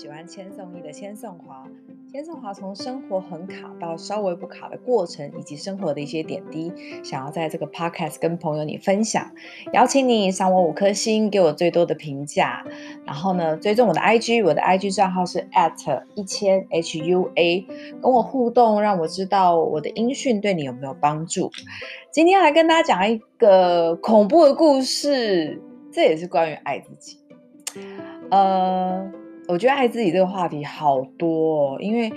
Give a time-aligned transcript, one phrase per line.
[0.00, 1.62] 喜欢千颂伊的千颂华。
[2.10, 6.72] 千颂华从生活很卡到稍微不卡的过程，以及生活的一些点滴，
[7.04, 9.30] 想要在这个 podcast 跟朋友你分享。
[9.74, 12.64] 邀请你赏我五颗星，给我最多的评价。
[13.04, 17.66] 然后呢，追踪我的 IG，我的 IG 账号是 at 一千 HUA，
[18.00, 21.50] 跟我互动，让我知道我的音讯对你有没有帮助。
[22.10, 25.60] 今天来跟大家讲一个恐怖的故事，
[25.92, 27.18] 这也是关于爱自己。
[28.30, 29.12] 呃。
[29.50, 32.12] 我觉得爱自己这个话题好多哦，因为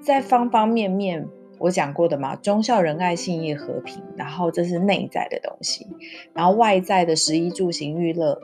[0.00, 1.28] 在方方面面，
[1.58, 5.86] 我讲过的嘛，忠孝仁爱信义和平，然后这是内在的东西，
[6.32, 8.40] 然后外在的食衣住行娱乐，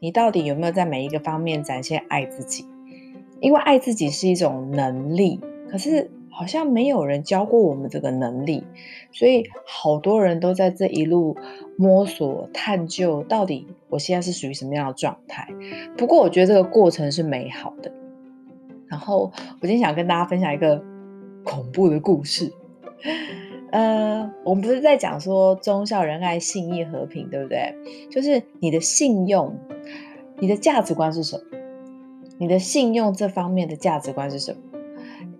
[0.00, 2.64] 你到底有没有在每一个方面展现爱自己？
[3.40, 6.10] 因为爱自己是一种能力，可是
[6.42, 8.64] 好像没有人教过我们这个能力，
[9.12, 11.36] 所以好多人都在这一路
[11.76, 15.46] 摸索探究，到底我现在是属于什么样的状态。
[15.96, 17.92] 不过我觉得这个过程是美好的。
[18.88, 20.82] 然后我今天想跟大家分享一个
[21.44, 22.52] 恐怖的故事。
[23.70, 27.72] 呃，我们不是在讲说忠孝仁爱信义和平，对不对？
[28.10, 29.56] 就是你的信用，
[30.40, 31.58] 你的价值观是什么？
[32.36, 34.58] 你的信用这方面的价值观是什么？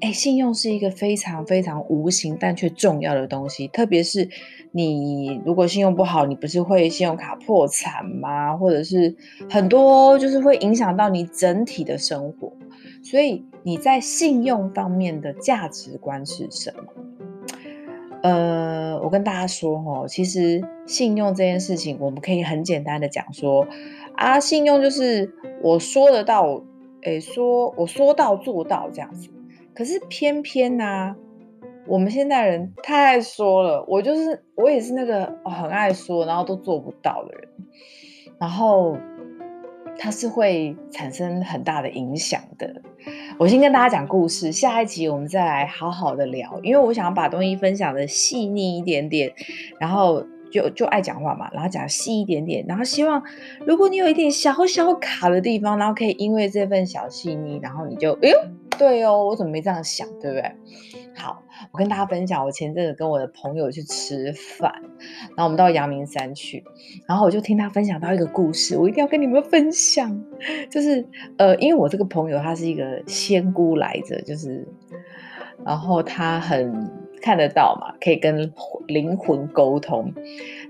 [0.03, 4.29] 哎，信用是一个非常非常无形但却重要的东西，特别是
[4.73, 8.57] 你如果信用不好，你不是会信用卡破产吗？
[8.57, 9.15] 或者是
[9.49, 12.53] 很多就是会影响到你整体的生活。
[13.01, 16.83] 所以你在信用方面的价值观是什么？
[18.25, 23.65] 呃，我跟大家说哦，其实信用这件事情，我们可以很简单的讲说
[24.17, 26.61] 啊，信用就是我说得到，
[27.03, 29.29] 诶，说我说到做到这样子。
[29.75, 31.17] 可是偏偏呢、
[31.87, 33.85] 我们现代人太爱说了。
[33.89, 37.49] 我就是我也是那个、很爱说，然后都做不到的人。
[38.39, 38.97] 然后
[39.99, 42.83] 它是会产生很大的影响的。
[43.39, 46.61] 我先跟大家讲故事，下一集我们再来好好的聊。
[46.63, 49.33] 因为我想要把东西分享的细腻一点点，
[49.79, 53.23] 然后就就爱讲话嘛，然后讲细一点点，然后希望
[53.65, 58.37] 如果你有一点小小卡的地方，然后可以因为这份小细腻，然后你就哎呦。
[58.79, 60.53] 对哦，我怎么没这样想，对不对？
[61.15, 64.73] 好，我跟大家分享，我前阵子跟我的朋友去吃饭，
[65.37, 66.65] 然后我们到阳明山去，
[67.07, 70.21] 然后我就听他分享到一个故事，我一定要跟你们分享。
[70.71, 71.07] 就是
[71.37, 74.67] 呃，因为我这个朋友他是一个仙姑来着，就是，
[75.65, 76.91] 然后他很
[77.21, 78.53] 看得到嘛，可以跟
[78.89, 80.13] 灵魂沟通，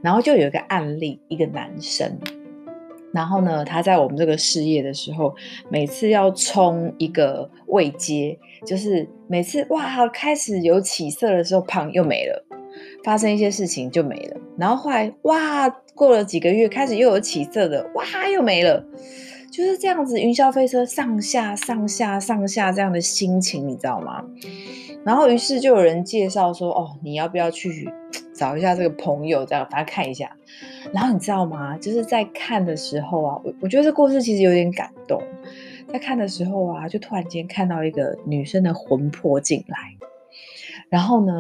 [0.02, 2.18] 然后就有一个案例，一个男生。
[3.12, 5.34] 然后呢，他在我们这个事业的时候，
[5.68, 12.44] 每次要冲一个位阶，就是每次哇开始有起色的时候，胖又没了，
[13.04, 14.36] 发生一些事情就没了。
[14.56, 18.82] 然后后来哇，过了几个月，开始又有起色的，哇又没了，
[19.50, 24.24] 就是这样子云霄飞车上下上下上下这样的心情，你知道吗？
[25.04, 27.92] 然后于是就有人介绍说，哦，你要不要去？
[28.34, 30.30] 找一下这个朋友，这样把他看一下。
[30.92, 31.76] 然后你知道吗？
[31.78, 35.22] 就是在看的时候啊，我我觉得这故事其实有点感动。
[35.88, 39.76] 在看的时候啊，就突然间看到一个女生的魂魄进来。
[40.88, 41.32] 然后呢，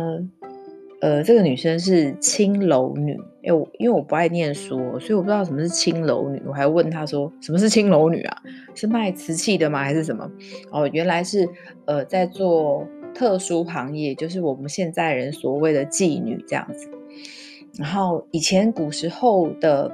[1.00, 3.18] 呃，这个女生是青楼女。
[3.42, 6.40] 因为我因为我不爱念书，所以我不知道什么是青楼女。
[6.46, 8.42] 我还问她说，什么是青楼女啊？
[8.74, 9.82] 是卖瓷器的吗？
[9.82, 10.30] 还是什么？
[10.70, 11.48] 哦，原来是
[11.86, 12.86] 呃，在做。
[13.14, 16.88] 特殊行业就是我们现在人所谓的妓女这样子，
[17.78, 19.90] 然后以前古时候的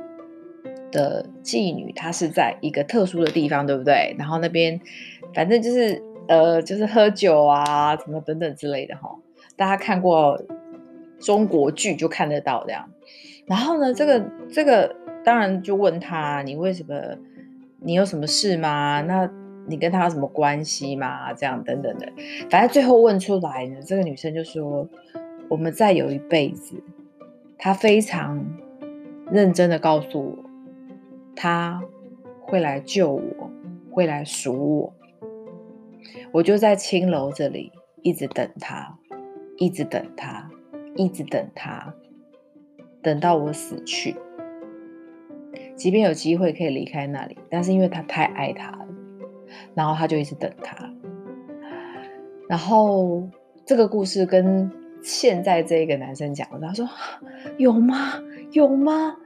[0.91, 4.15] 的妓女，她是在一个特殊的地方，对不对？
[4.19, 4.81] 然后那边
[5.35, 9.11] 反正就是呃，就是喝酒啊，什么等等之类的哈。
[9.57, 10.41] 大家看过
[11.19, 12.89] 中国剧就看得到这样。
[13.47, 16.95] 然后呢，这个这个当然就问他，你为什么？
[17.81, 19.01] 你有什么事吗？
[19.03, 19.31] 那。
[19.69, 21.33] 你跟他有什么关系吗？
[21.35, 22.11] 这样等等的，
[22.51, 24.89] 反正最后问出来呢，这个女生就说
[25.49, 26.83] ：“我们再有一辈子。”
[27.59, 28.45] 她非常
[29.31, 30.39] 认真的告诉我，
[31.37, 31.83] 她
[32.41, 33.51] 会来救我，
[33.91, 34.95] 会来赎我。
[36.33, 37.73] 我就在青楼这里
[38.03, 38.97] 一直等她，
[39.57, 40.49] 一直等她，
[40.95, 41.93] 一直等她，
[43.03, 44.15] 等到我死去。
[45.75, 48.88] 即便有机会可以离开那里，但是因为她太爱他了。
[49.75, 50.93] 然后他就一直等他，
[52.49, 53.23] 然后
[53.65, 54.71] 这个故事跟
[55.03, 56.89] 现在这个男生讲，他说
[57.57, 58.15] 有吗？
[58.53, 59.17] 有吗？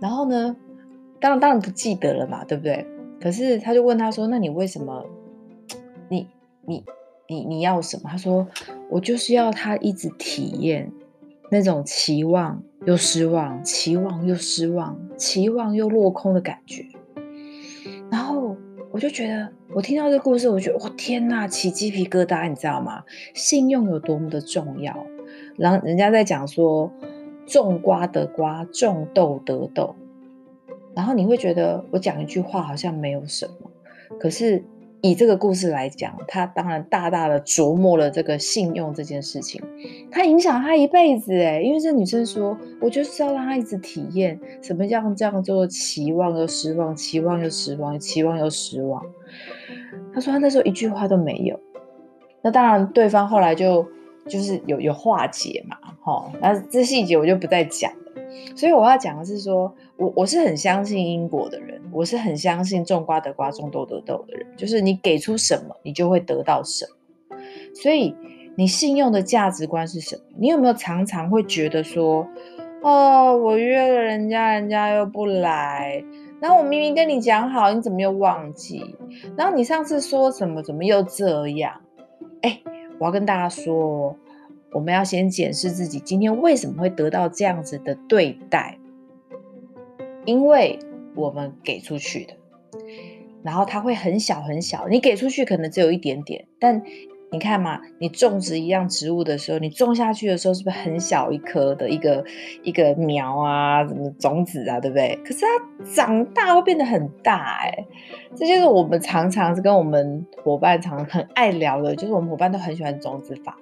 [0.00, 0.56] 然后呢，
[1.20, 2.86] 当然当然不记得了嘛，对不对？
[3.20, 5.06] 可是他就问他说：“那你为什么？
[6.10, 6.28] 你
[6.66, 6.84] 你
[7.26, 8.46] 你你要什么？”他说
[8.90, 10.92] ：“我就是要他一直体验
[11.50, 16.84] 那种期望又失望，期望又失望，期望又落空的感觉。”
[18.94, 23.02] 我就觉得，我听到这故事，我觉得我天哪，起鸡皮疙瘩，你知道吗？
[23.34, 24.96] 信用有多么的重要。
[25.56, 26.88] 然后人家在讲说，
[27.44, 29.96] 种瓜得瓜，种豆得豆。
[30.94, 33.68] 然后你会觉得，我讲一句话好像没有什么，
[34.16, 34.62] 可是。
[35.06, 39.60] 以这个故事来讲，他当然大大的琢磨了这个信用这件事情，
[40.10, 49.04] 他影响他一辈子诶，因为这女生说，我就是要让他一直体验什么叫这样做期望又失望，期望又失望，期望又失望。
[50.14, 51.60] 他说他那时候一句话都没有，
[52.40, 53.86] 那当然对方后来就
[54.26, 57.92] 就是有有化解嘛，齁，那这细节我就不再讲。
[58.56, 67.36] 所以我要讲的是说，我我是很相信因果的人，我是很相信种瓜得瓜，种豆得豆的人，就是你给出什么，你就会得到什么。
[67.74, 68.14] 所以
[68.56, 70.22] 你信用的价值观是什么？
[70.38, 72.26] 你有没有常常会觉得说，
[72.82, 76.04] 哦，我约了人家，人家又不来，
[76.40, 78.96] 然后我明明跟你讲好，你怎么又忘记？
[79.36, 81.80] 然后你上次说什么，怎么又这样？
[82.42, 82.60] 哎，
[82.98, 84.16] 我要跟大家说。
[84.74, 88.76] 我们要先检视自己今天为什么会得到这样子的对待，
[90.24, 90.78] 因为
[91.14, 92.34] 我们给出去的，
[93.44, 96.82] 然后它会很小很小，你给出去可能只有一点点，但
[97.30, 102.24] 你看嘛，你种植一样植物的时候，你种下去的时候是不是很小一颗的一个
[102.64, 105.16] 一个苗啊，什么种子啊，对不对？
[105.24, 107.86] 可是它长大会变得很大，哎，
[108.34, 113.56] 这就是我们常常是跟我们伙伴常常很爱聊的，就是我们伙伴都很喜欢种子法。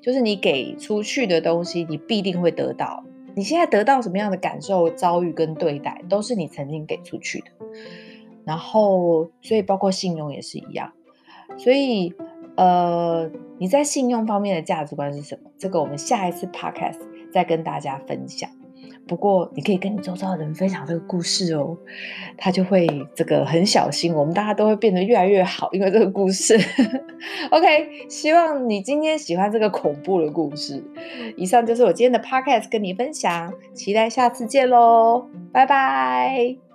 [0.00, 3.04] 就是你给出去的东西，你必定会得到。
[3.34, 7.46] 你现在得到什么样的感受、遭遇跟对待，都是你曾经给出去的。
[8.44, 10.92] 然后，所以包括信用也是一样。
[11.56, 12.12] 所以，
[12.56, 15.50] 呃，你在信用方面的价值观是什么？
[15.58, 16.98] 这个我们下一次 podcast
[17.32, 18.50] 再跟大家分享。
[19.06, 21.76] 不过，你可以跟你周遭的人分享这个故事哦，
[22.36, 26.56] 他就会这个很小心，我们大家都会变得越来越好，因为这个故事。
[27.50, 30.82] OK，希望你今天喜欢这个恐怖的故事。
[31.36, 36.69] 以上就是我今天的 Podcast，跟你分享，期待下次见喽，拜拜。